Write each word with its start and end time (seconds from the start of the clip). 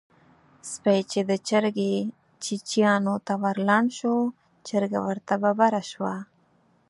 سپی 0.71 0.99
چې 1.11 1.19
د 1.29 1.31
چرګې 1.47 1.93
چیچيانو 2.43 3.15
ته 3.25 3.33
ورلنډ 3.43 3.89
شو؛ 3.99 4.15
چرګه 4.67 4.99
ورته 5.07 5.33
ببره 5.43 5.81
شوه. 5.91 6.15